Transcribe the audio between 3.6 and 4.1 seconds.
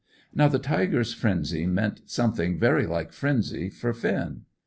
for